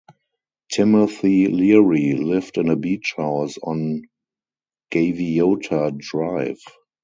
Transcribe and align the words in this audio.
Timothy 0.71 1.45
Leary 1.47 2.15
lived 2.15 2.57
in 2.57 2.69
a 2.71 2.75
beach 2.75 3.13
house 3.17 3.59
on 3.61 4.01
Gaviota 4.91 5.95
Drive. 5.95 6.57